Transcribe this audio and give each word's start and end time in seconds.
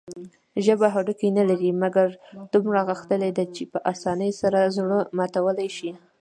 ژبه 0.65 0.87
هډوکي 0.95 1.27
نلري، 1.37 1.71
مګر 1.83 2.07
دومره 2.53 2.79
غښتلي 2.89 3.31
ده 3.37 3.43
چې 3.55 3.63
په 3.71 3.77
اسانۍ 3.93 4.31
سره 4.41 4.59
زړه 4.77 4.97
ماتولى 5.17 5.69
شي. 5.77 5.91